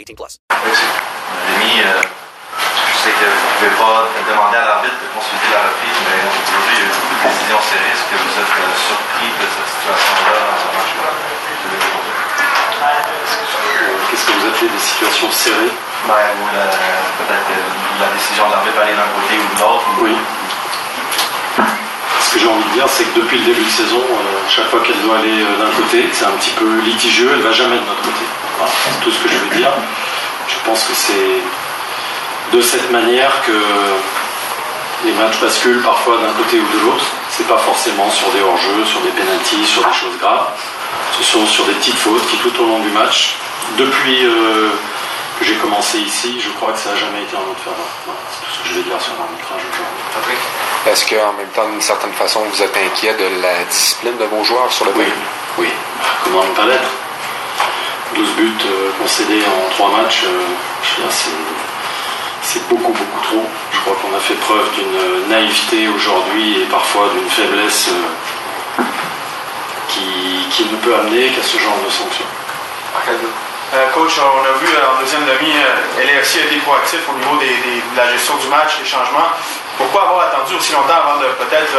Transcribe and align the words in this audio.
18 0.00 0.16
plus. 0.16 0.40
Rémi, 0.50 1.72
euh, 1.84 2.00
je 2.00 2.96
sais 3.04 3.12
que 3.12 3.24
vous 3.28 3.44
ne 3.44 3.52
pouvez 3.60 3.74
pas 3.76 4.08
demander 4.28 4.56
à 4.56 4.64
l'arbitre 4.64 4.96
de 4.96 5.08
consulter 5.12 5.48
la 5.52 5.60
reprise, 5.68 5.98
mais 6.08 6.18
aujourd'hui, 6.24 6.72
il 6.72 6.80
y 6.80 6.82
a 6.82 6.88
eu 6.88 6.92
beaucoup 6.96 7.16
de 7.20 7.28
décisions 7.28 7.60
serrées. 7.68 7.92
Est-ce 7.92 8.06
que 8.08 8.16
vous 8.16 8.34
êtes 8.40 8.54
euh, 8.56 8.72
surpris 8.80 9.28
de 9.40 9.44
cette 9.44 9.70
situation-là 9.76 10.36
dans 10.40 10.58
ce 10.60 10.68
match-là 10.72 11.10
Qu'est-ce 14.10 14.24
que 14.26 14.32
vous 14.40 14.46
appelez 14.48 14.68
des 14.72 14.78
situations 14.84 15.30
serrées? 15.30 15.72
Ben, 16.08 16.32
ou 16.40 16.46
la- 16.56 16.72
Peut-être 17.20 17.50
euh, 17.52 18.00
la 18.00 18.08
décision 18.16 18.48
de 18.48 18.52
l'arbitre 18.56 18.80
aller 18.80 18.96
d'un 18.96 19.10
côté 19.14 19.36
ou 19.36 19.44
de 19.54 19.60
l'autre. 19.60 19.84
ou- 20.00 20.04
Oui. 20.08 20.16
Ce 22.20 22.34
que 22.34 22.38
j'ai 22.40 22.48
envie 22.48 22.64
de 22.64 22.72
dire, 22.74 22.88
c'est 22.88 23.04
que 23.04 23.20
depuis 23.20 23.38
le 23.38 23.44
début 23.52 23.64
de 23.64 23.70
saison, 23.70 24.00
euh, 24.00 24.48
chaque 24.48 24.70
fois 24.70 24.80
qu'elle 24.80 25.00
doit 25.02 25.18
aller 25.18 25.42
euh, 25.44 25.56
d'un 25.60 25.70
côté, 25.76 26.08
c'est 26.12 26.24
un 26.24 26.32
petit 26.40 26.50
peu 26.56 26.80
litigieux, 26.80 27.30
elle 27.34 27.42
va 27.42 27.52
jamais 27.52 27.76
de 27.76 27.84
notre 27.84 28.02
côté. 28.02 28.24
Voilà, 28.58 28.72
c'est 28.84 29.00
tout 29.04 29.10
ce 29.10 29.18
que 29.24 29.28
je 29.28 29.36
veux 29.38 29.39
dire. 29.60 29.72
Je 30.48 30.56
pense 30.64 30.84
que 30.84 30.94
c'est 30.94 32.56
de 32.56 32.60
cette 32.60 32.90
manière 32.90 33.32
que 33.46 33.58
les 35.04 35.12
matchs 35.12 35.40
basculent 35.40 35.82
parfois 35.82 36.16
d'un 36.18 36.32
côté 36.32 36.58
ou 36.58 36.68
de 36.78 36.80
l'autre. 36.84 37.04
C'est 37.30 37.46
pas 37.46 37.58
forcément 37.58 38.10
sur 38.10 38.28
des 38.30 38.40
hors-jeux, 38.40 38.84
sur 38.84 39.00
des 39.00 39.10
pénalties, 39.10 39.64
sur 39.66 39.82
des 39.82 39.94
choses 39.94 40.18
graves. 40.18 40.48
Ce 41.18 41.22
sont 41.24 41.46
sur 41.46 41.64
des 41.66 41.74
petites 41.74 41.96
fautes 41.96 42.26
qui, 42.28 42.36
tout 42.38 42.52
au 42.60 42.66
long 42.66 42.80
du 42.80 42.90
match, 42.90 43.36
depuis 43.78 44.24
euh, 44.24 44.70
que 45.38 45.44
j'ai 45.44 45.56
commencé 45.56 45.98
ici, 45.98 46.40
je 46.40 46.50
crois 46.50 46.72
que 46.72 46.78
ça 46.78 46.90
n'a 46.90 46.96
jamais 46.96 47.22
été 47.22 47.36
en 47.36 47.46
notre 47.46 47.60
faveur. 47.60 47.88
Voilà, 48.04 48.20
c'est 48.30 48.44
tout 48.46 48.52
ce 48.52 48.62
que 48.62 48.68
je 48.68 48.74
vais 48.74 48.82
dire 48.82 49.00
sur 49.00 49.12
l'arbitrage 49.18 49.62
aujourd'hui. 49.70 50.36
Est-ce 50.86 51.04
qu'en 51.08 51.32
même 51.34 51.52
temps, 51.54 51.68
d'une 51.68 51.80
certaine 51.80 52.12
façon, 52.12 52.40
vous 52.52 52.62
êtes 52.62 52.76
inquiet 52.76 53.14
de 53.14 53.42
la 53.42 53.64
discipline 53.70 54.16
de 54.16 54.24
vos 54.24 54.42
joueurs 54.44 54.72
sur 54.72 54.86
le 54.86 54.92
Oui, 54.96 55.06
oui. 55.58 55.68
Comment 56.24 56.44
ne 56.44 56.54
pas 56.54 56.66
l'être? 56.66 56.90
12 58.14 58.28
buts 58.36 58.52
euh, 58.66 58.90
concédés 59.00 59.42
en 59.46 59.70
3 59.70 60.02
matchs, 60.02 60.24
euh, 60.26 61.06
c'est, 62.42 62.68
beaucoup, 62.68 62.92
beaucoup 62.92 63.20
trop. 63.22 63.46
Je 63.72 63.78
crois 63.80 63.94
qu'on 64.02 64.16
a 64.16 64.20
fait 64.20 64.34
preuve 64.34 64.68
d'une 64.74 65.28
naïveté 65.28 65.88
aujourd'hui 65.88 66.62
et 66.62 66.64
parfois 66.64 67.08
d'une 67.14 67.28
faiblesse 67.30 67.88
euh, 67.88 68.82
qui, 69.88 70.46
qui 70.50 70.64
ne 70.64 70.76
peut 70.76 70.94
amener 70.94 71.28
qu'à 71.28 71.42
ce 71.42 71.58
genre 71.58 71.78
de 71.84 71.90
sanction. 71.90 72.24
Euh, 73.72 73.86
coach, 73.94 74.18
on 74.18 74.42
a 74.42 74.58
vu 74.58 74.66
en 74.74 75.00
deuxième 75.00 75.22
demi, 75.22 75.54
LAFC 75.96 76.42
a 76.42 76.46
été 76.46 76.56
proactif 76.66 76.98
au 77.08 77.16
niveau 77.16 77.38
de 77.38 77.96
la 77.96 78.10
gestion 78.10 78.34
du 78.38 78.48
match, 78.48 78.80
des 78.82 78.88
changements. 78.88 79.30
Pourquoi 79.78 80.02
avoir 80.02 80.26
attendu 80.26 80.56
aussi 80.56 80.72
longtemps 80.72 81.06
avant 81.06 81.20
de 81.20 81.26
peut-être 81.38 81.78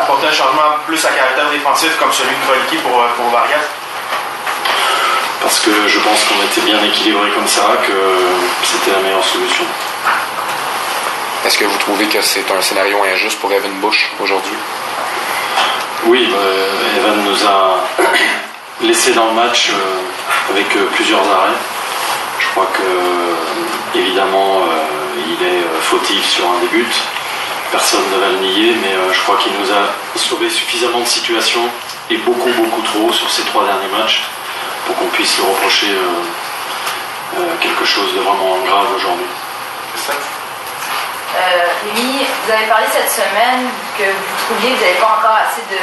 apporter 0.00 0.28
un 0.28 0.32
changement 0.32 0.80
plus 0.86 1.04
à 1.04 1.10
caractère 1.10 1.50
défensif 1.50 1.92
comme 1.98 2.10
celui 2.10 2.34
de 2.34 2.40
Kroliki 2.48 2.76
pour, 2.78 3.04
pour 3.20 3.28
Vargas? 3.28 3.83
Parce 5.54 5.66
que 5.66 5.86
je 5.86 6.00
pense 6.00 6.24
qu'on 6.24 6.42
était 6.42 6.62
bien 6.62 6.82
équilibré 6.82 7.30
comme 7.30 7.46
ça, 7.46 7.78
que 7.86 7.92
c'était 8.64 8.90
la 8.90 8.98
meilleure 9.04 9.24
solution. 9.24 9.64
Est-ce 11.46 11.58
que 11.58 11.64
vous 11.64 11.78
trouvez 11.78 12.06
que 12.06 12.20
c'est 12.22 12.50
un 12.50 12.60
scénario 12.60 12.98
injuste 13.04 13.38
pour 13.38 13.52
Evan 13.52 13.70
Bush 13.80 14.10
aujourd'hui? 14.20 14.56
Oui, 16.06 16.28
bah, 16.28 16.38
Evan 16.98 17.22
nous 17.24 17.46
a 17.46 17.84
laissé 18.82 19.12
dans 19.12 19.26
le 19.26 19.34
match 19.34 19.70
euh, 19.70 20.52
avec 20.52 20.74
euh, 20.74 20.86
plusieurs 20.92 21.20
arrêts. 21.20 21.56
Je 22.40 22.48
crois 22.48 22.68
que, 22.72 22.82
euh, 22.82 23.94
évidemment, 23.94 24.62
il 25.24 25.46
est 25.46 25.62
fautif 25.82 26.28
sur 26.28 26.46
un 26.50 26.58
des 26.62 26.66
buts. 26.66 26.96
Personne 27.70 28.02
ne 28.12 28.18
va 28.18 28.28
le 28.30 28.38
nier, 28.38 28.74
mais 28.82 28.96
je 29.12 29.20
crois 29.20 29.36
qu'il 29.36 29.52
nous 29.52 29.70
a 29.70 30.18
sauvé 30.18 30.50
suffisamment 30.50 30.98
de 30.98 31.06
situations 31.06 31.68
et 32.10 32.16
beaucoup, 32.16 32.50
beaucoup 32.50 32.82
trop 32.82 33.12
sur 33.12 33.30
ces 33.30 33.42
trois 33.42 33.64
derniers 33.64 33.96
matchs 33.96 34.24
pour 34.86 34.96
qu'on 34.96 35.06
puisse 35.08 35.36
lui 35.38 35.44
reprocher 35.46 35.90
euh, 35.92 37.38
euh, 37.38 37.54
quelque 37.60 37.84
chose 37.84 38.14
de 38.14 38.20
vraiment 38.20 38.58
grave 38.66 38.86
aujourd'hui. 38.96 39.26
Euh, 41.34 41.66
Rémi, 41.82 42.22
vous 42.46 42.52
avez 42.52 42.66
parlé 42.66 42.86
cette 42.92 43.10
semaine 43.10 43.66
que 43.98 44.04
vous 44.04 44.36
trouviez 44.46 44.70
que 44.70 44.76
vous 44.78 44.84
n'avez 44.84 44.98
pas 45.02 45.18
encore 45.18 45.38
assez 45.42 45.62
de, 45.66 45.82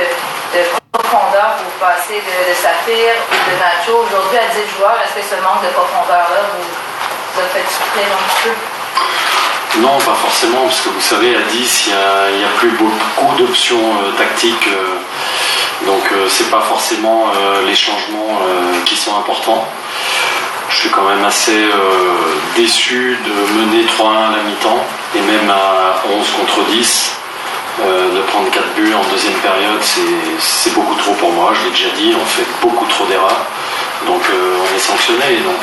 de 0.56 0.64
profondeur 0.94 1.60
pour 1.60 1.72
passer 1.88 2.24
de, 2.24 2.36
de 2.50 2.56
Saphir 2.56 3.12
ou 3.28 3.36
de 3.36 3.56
Nacho. 3.60 4.06
Aujourd'hui, 4.08 4.38
à 4.40 4.48
10 4.48 4.64
joueurs, 4.78 4.96
est-ce 5.04 5.20
que 5.20 5.26
ce 5.28 5.42
manque 5.44 5.64
de 5.64 5.72
profondeur-là 5.76 6.42
vous, 6.56 6.64
vous 6.64 7.42
a 7.42 7.48
fait 7.52 7.68
souffrir 7.68 8.08
un 8.16 8.22
petit 8.32 8.42
peu? 8.48 8.56
Non, 9.82 9.98
pas 10.00 10.16
forcément, 10.16 10.64
parce 10.68 10.82
que 10.82 10.90
vous 10.90 11.02
savez, 11.02 11.36
à 11.36 11.42
10, 11.42 11.88
il 11.88 11.94
n'y 11.94 12.00
a, 12.00 12.30
il 12.32 12.42
y 12.42 12.44
a 12.46 12.52
plus 12.58 12.72
beaucoup 12.72 13.36
d'options 13.36 13.98
euh, 14.04 14.12
tactiques. 14.18 14.68
euh, 14.68 15.00
donc, 15.86 16.04
euh, 16.12 16.28
c'est 16.30 16.50
pas 16.52 16.62
forcément 16.62 17.26
euh, 17.36 17.66
les 17.66 17.76
changements 17.76 18.40
euh, 18.44 18.80
qui 18.86 18.96
sont 18.96 19.16
importants. 19.18 19.68
Je 20.70 20.76
suis 20.82 20.90
quand 20.90 21.04
même 21.04 21.24
assez 21.26 21.66
déçu 22.56 23.18
de 23.26 23.32
mener 23.60 23.84
3-1 23.86 24.30
à 24.34 24.38
la 24.38 24.44
mi-temps, 24.44 24.84
et 25.16 25.20
même 25.22 25.50
à 25.50 26.02
11 26.10 26.28
contre 26.40 26.64
10. 26.70 27.12
euh, 27.82 28.14
de 28.16 28.22
prendre 28.24 28.50
4 28.52 28.74
buts 28.76 28.94
en 28.94 29.04
deuxième 29.12 29.34
période, 29.40 29.82
c'est- 29.82 30.70
beaucoup 30.74 30.94
trop 30.96 31.14
pour 31.14 31.32
moi, 31.32 31.52
je 31.58 31.66
l'ai 31.66 31.72
déjà 31.72 31.90
dit, 31.96 32.14
on 32.22 32.26
fait 32.26 32.46
beaucoup 32.62 32.86
trop 32.86 33.06
d'erreurs. 33.06 33.42
Donc 34.06 34.22
on 34.30 34.76
est 34.76 34.80
sanctionné. 34.80 35.38
Donc 35.44 35.62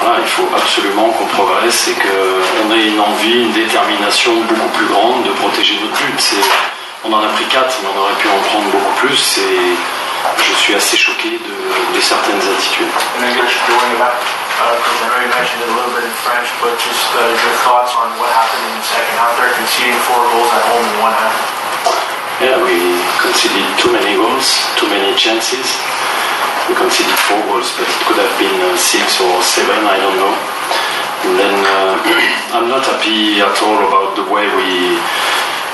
voilà, 0.00 0.18
il 0.20 0.26
faut 0.28 0.48
absolument 0.56 1.08
qu'on 1.10 1.26
progresse 1.26 1.88
et 1.88 1.94
qu'on 1.94 2.74
ait 2.74 2.86
une 2.88 3.00
envie, 3.00 3.42
une 3.44 3.52
détermination 3.52 4.32
beaucoup 4.48 4.68
plus 4.76 4.86
grande 4.86 5.22
de 5.24 5.30
protéger 5.30 5.78
notre 5.82 5.96
but. 6.02 6.20
On 7.04 7.12
en 7.12 7.22
a 7.22 7.28
pris 7.36 7.44
4, 7.46 7.78
mais 7.82 7.88
on 7.94 8.00
aurait 8.00 8.14
pu 8.14 8.28
en 8.28 8.40
prendre 8.48 8.70
beaucoup 8.70 8.94
plus 8.96 9.38
et 9.38 9.76
je 10.38 10.54
suis 10.56 10.74
assez 10.74 10.96
choqué 10.96 11.38
de, 11.38 11.96
de 11.96 12.00
certaines 12.00 12.40
attitudes. 12.40 12.88
Uh, 14.56 14.72
because 14.72 14.96
I 15.04 15.12
know 15.12 15.20
you 15.20 15.28
mentioned 15.36 15.60
it 15.60 15.68
a 15.68 15.76
little 15.76 15.92
bit 15.92 16.08
in 16.08 16.16
French, 16.24 16.48
but 16.64 16.72
just 16.80 17.04
your 17.12 17.56
thoughts 17.60 17.92
on 17.92 18.08
what 18.16 18.32
happened 18.32 18.64
in 18.72 18.80
the 18.80 18.88
second 18.88 19.12
half 19.20 19.36
there, 19.36 19.52
conceding 19.52 20.00
four 20.08 20.16
goals 20.32 20.48
at 20.48 20.64
home 20.72 20.80
in 20.80 20.96
one 21.04 21.12
half. 21.12 21.36
Yeah, 22.40 22.56
we 22.64 22.96
conceded 23.20 23.68
too 23.76 23.92
many 23.92 24.16
goals, 24.16 24.64
too 24.80 24.88
many 24.88 25.12
chances. 25.12 25.76
We 26.68 26.74
conceded 26.74 27.12
four 27.28 27.36
goals, 27.52 27.68
but 27.76 27.84
it 27.84 28.00
could 28.08 28.16
have 28.16 28.32
been 28.40 28.56
uh, 28.64 28.80
six 28.80 29.20
or 29.20 29.44
seven, 29.44 29.76
I 29.84 30.00
don't 30.00 30.16
know. 30.16 30.32
And 31.28 31.32
then 31.36 31.56
uh, 31.60 32.00
I'm 32.56 32.72
not 32.72 32.80
happy 32.88 33.44
at 33.44 33.60
all 33.60 33.84
about 33.84 34.16
the 34.16 34.24
way 34.32 34.48
we 34.56 34.96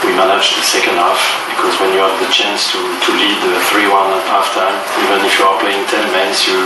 we 0.03 0.11
managed 0.19 0.59
the 0.59 0.67
second 0.67 0.99
half 0.99 1.19
because 1.55 1.79
when 1.79 1.95
you 1.95 2.03
have 2.03 2.15
the 2.19 2.31
chance 2.35 2.71
to, 2.75 2.79
to 2.79 3.11
lead 3.15 3.39
uh, 3.47 3.71
3-1 3.71 4.19
at 4.19 4.27
halftime, 4.27 4.75
even 4.99 5.23
if 5.23 5.39
you 5.39 5.45
are 5.47 5.59
playing 5.63 5.83
10 5.87 6.11
men, 6.11 6.31
you 6.43 6.59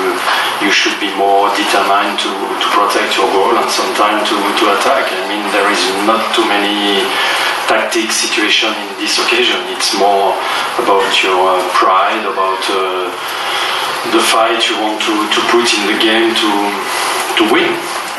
you 0.65 0.73
should 0.73 0.97
be 0.97 1.13
more 1.21 1.53
determined 1.53 2.17
to, 2.17 2.33
to 2.33 2.67
protect 2.73 3.13
your 3.21 3.29
goal 3.37 3.53
and 3.53 3.69
sometimes 3.69 4.25
to, 4.29 4.37
to 4.57 4.65
attack. 4.81 5.05
I 5.13 5.29
mean, 5.29 5.45
there 5.53 5.69
is 5.69 5.83
not 6.09 6.25
too 6.33 6.49
many 6.49 7.05
tactic 7.69 8.09
situation 8.09 8.73
in 8.73 8.91
this 8.97 9.21
occasion. 9.21 9.61
It's 9.77 9.93
more 10.01 10.33
about 10.81 11.11
your 11.21 11.37
uh, 11.37 11.61
pride, 11.77 12.25
about 12.25 12.63
uh, 12.73 13.13
the 14.17 14.23
fight 14.33 14.65
you 14.71 14.81
want 14.81 15.03
to, 15.03 15.13
to 15.13 15.41
put 15.53 15.67
in 15.77 15.83
the 15.93 15.99
game 16.01 16.33
to, 16.33 16.51
to 17.37 17.43
win. 17.53 17.75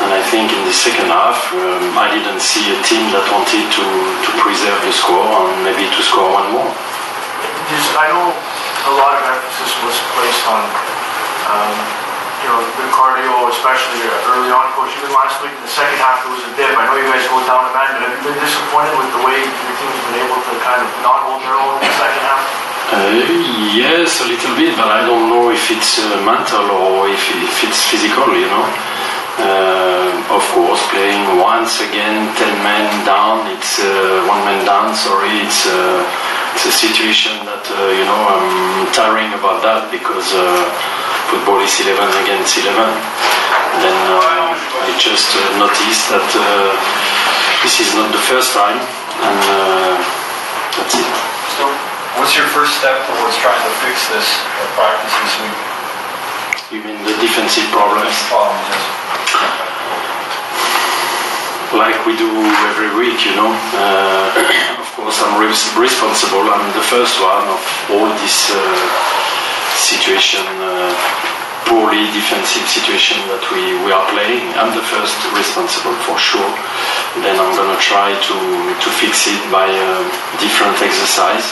And 0.08 0.16
I 0.16 0.24
think 0.32 0.48
in 0.48 0.64
the 0.64 0.72
second 0.72 1.12
half, 1.12 1.36
um, 1.52 1.92
I 1.92 2.08
didn't 2.08 2.40
see 2.40 2.64
a 2.72 2.80
team 2.80 3.12
that 3.12 3.28
wanted 3.28 3.60
to, 3.60 3.84
to 4.24 4.30
preserve 4.40 4.80
the 4.80 4.94
score 4.96 5.20
and 5.20 5.60
maybe 5.60 5.84
to 5.84 6.00
score 6.00 6.32
one 6.32 6.48
more. 6.48 6.72
Just, 7.68 7.92
I 7.92 8.08
know 8.08 8.32
a 8.32 8.92
lot 8.96 9.20
of 9.20 9.22
emphasis 9.28 9.68
was 9.84 9.92
placed 10.16 10.48
on 10.48 10.64
um, 11.52 11.76
you 12.40 12.48
know, 12.48 12.64
the 12.80 12.88
cardio, 12.88 13.52
especially 13.52 14.00
early 14.32 14.48
on, 14.48 14.72
coach, 14.80 14.96
even 14.96 15.12
last 15.12 15.44
week 15.44 15.52
in 15.52 15.60
the 15.60 15.74
second 15.76 16.00
half, 16.00 16.24
there 16.24 16.32
was 16.32 16.40
a 16.40 16.56
dip. 16.56 16.72
I 16.72 16.88
know 16.88 16.96
you 16.96 17.04
guys 17.12 17.28
go 17.28 17.44
down 17.44 17.68
a 17.68 17.72
man, 17.76 18.00
but 18.00 18.08
have 18.08 18.16
you 18.16 18.32
been 18.32 18.40
disappointed 18.40 18.96
with 18.96 19.12
the 19.12 19.20
way 19.28 19.36
your 19.44 19.74
team's 19.76 20.00
been 20.08 20.24
able 20.24 20.40
to 20.40 20.52
kind 20.64 20.88
of 20.88 20.90
not 21.04 21.20
hold 21.28 21.44
their 21.44 21.52
own 21.52 21.76
in 21.76 21.84
the 21.84 21.96
second 22.00 22.24
half? 22.24 22.48
Uh, 22.96 23.12
yes, 23.76 24.24
a 24.24 24.32
little 24.32 24.56
bit, 24.56 24.72
but 24.72 24.88
I 24.88 25.04
don't 25.04 25.28
know 25.28 25.52
if 25.52 25.68
it's 25.68 26.00
uh, 26.00 26.16
mental 26.24 26.64
or 26.72 27.12
if, 27.12 27.20
if 27.44 27.68
it's 27.68 27.84
physical, 27.84 28.32
you 28.32 28.48
know. 28.48 28.87
Uh, 29.38 30.10
of 30.34 30.42
course, 30.50 30.82
playing 30.90 31.38
once 31.38 31.78
again, 31.78 32.26
10 32.34 32.62
men 32.66 32.86
down, 33.06 33.46
it's 33.54 33.78
uh, 33.78 34.26
one 34.26 34.42
man 34.42 34.66
down, 34.66 34.90
sorry, 34.98 35.30
it's, 35.46 35.62
uh, 35.66 36.02
it's 36.58 36.66
a 36.66 36.74
situation 36.74 37.38
that, 37.46 37.62
uh, 37.70 37.78
you 37.94 38.02
know, 38.02 38.20
I'm 38.34 38.90
tiring 38.90 39.30
about 39.38 39.62
that 39.62 39.94
because 39.94 40.34
uh, 40.34 40.42
football 41.30 41.62
is 41.62 41.70
11 41.86 42.02
against 42.26 42.58
11. 42.58 42.74
Then 43.78 43.98
uh, 44.10 44.58
I 44.58 44.90
just 44.98 45.30
uh, 45.38 45.40
noticed 45.54 46.10
that 46.10 46.28
uh, 46.34 46.74
this 47.62 47.78
is 47.78 47.94
not 47.94 48.10
the 48.10 48.22
first 48.26 48.50
time, 48.50 48.80
and 49.22 49.42
uh, 49.54 49.94
that's 50.74 50.98
it. 50.98 51.14
So, 51.54 51.62
what's 52.18 52.34
your 52.34 52.50
first 52.50 52.74
step 52.82 53.06
towards 53.06 53.38
trying 53.38 53.62
to 53.62 53.72
fix 53.86 54.02
this 54.10 54.26
practice 54.74 55.14
this 55.14 55.34
week? 55.46 55.58
You 56.74 56.80
mean 56.82 56.98
the 57.06 57.14
defensive 57.22 57.70
problems? 57.70 58.12
Problems, 58.26 58.66
yes. 58.66 59.07
Like 61.76 61.98
we 62.06 62.16
do 62.16 62.30
every 62.72 62.90
week, 62.96 63.24
you 63.26 63.34
know. 63.36 63.52
Uh, 63.76 64.32
of 64.82 64.88
course, 64.96 65.20
I'm 65.20 65.36
res- 65.40 65.68
responsible. 65.76 66.44
I'm 66.48 66.66
the 66.72 66.84
first 66.84 67.20
one 67.20 67.46
of 67.48 67.60
all 67.92 68.08
this 68.24 68.50
uh, 68.50 68.58
situation, 69.76 70.44
uh, 70.64 70.92
poorly 71.68 72.08
defensive 72.16 72.64
situation 72.64 73.20
that 73.28 73.44
we, 73.52 73.76
we 73.84 73.92
are 73.92 74.06
playing. 74.08 74.48
I'm 74.56 74.72
the 74.72 74.84
first 74.88 75.16
responsible 75.36 75.94
for 76.08 76.16
sure. 76.16 76.52
Then 77.20 77.36
I'm 77.36 77.52
gonna 77.52 77.80
try 77.80 78.16
to, 78.16 78.36
to 78.72 78.88
fix 78.96 79.28
it 79.28 79.40
by 79.52 79.68
uh, 79.68 80.00
different 80.40 80.80
exercise. 80.80 81.44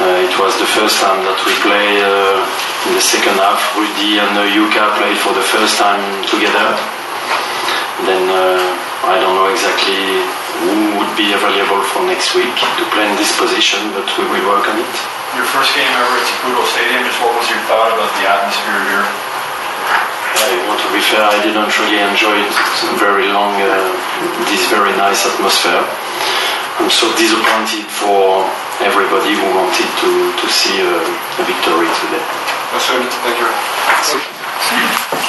Uh, 0.00 0.26
it 0.26 0.34
was 0.38 0.56
the 0.58 0.66
first 0.66 0.98
time 0.98 1.22
that 1.26 1.38
we 1.46 1.52
play 1.62 2.00
uh, 2.02 2.39
in 2.88 2.96
the 2.96 3.04
second 3.04 3.36
half. 3.36 3.60
Rudy 3.76 4.16
and 4.16 4.32
uh, 4.38 4.48
Jukka 4.48 4.96
played 4.96 5.18
for 5.20 5.36
the 5.36 5.44
first 5.44 5.76
time 5.76 6.00
together. 6.24 6.72
Then 8.08 8.24
uh, 8.32 8.64
I 9.04 9.20
don't 9.20 9.36
know 9.36 9.52
exactly 9.52 10.24
who 10.64 10.96
would 11.00 11.12
be 11.16 11.32
available 11.36 11.84
for 11.92 12.04
next 12.08 12.32
week 12.32 12.52
to 12.52 12.84
play 12.92 13.04
in 13.08 13.16
this 13.20 13.32
position, 13.36 13.80
but 13.92 14.08
we 14.16 14.24
will 14.28 14.44
work 14.48 14.68
on 14.68 14.80
it. 14.80 14.94
Your 15.36 15.46
first 15.52 15.72
game 15.76 15.88
ever 15.88 16.14
at 16.16 16.26
Saputo 16.26 16.64
Stadium, 16.68 17.04
just 17.04 17.20
what 17.20 17.32
was 17.36 17.48
your 17.48 17.60
thought 17.68 17.92
about 17.92 18.12
the 18.18 18.24
atmosphere 18.24 18.80
here? 18.88 19.06
I 20.40 20.48
want 20.66 20.80
to 20.80 20.90
be 20.94 21.02
fair, 21.04 21.22
I 21.22 21.38
didn't 21.42 21.70
really 21.80 22.00
enjoy 22.00 22.38
it 22.38 22.54
very 22.96 23.28
long, 23.28 23.54
uh, 23.60 23.76
this 24.48 24.64
very 24.72 24.94
nice 24.96 25.26
atmosphere. 25.26 25.84
I'm 26.80 26.88
so 26.88 27.12
disappointed 27.20 27.84
for 27.92 28.48
everybody 28.82 29.34
who 29.34 29.46
wanted 29.56 29.88
to, 30.00 30.10
to 30.40 30.46
see 30.48 30.80
uh, 30.80 30.88
a, 30.88 31.42
a 31.42 31.44
victory 31.44 31.88
today. 32.00 32.24
That's 32.72 32.88
good. 32.88 33.04
Thank 33.22 35.12
you. 35.14 35.19